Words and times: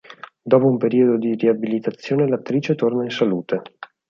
Dopo 0.41 0.65
un 0.65 0.77
periodo 0.77 1.15
di 1.15 1.35
riabilitazione 1.35 2.27
l'attrice 2.27 2.73
torna 2.73 3.03
in 3.03 3.11
salute. 3.11 3.61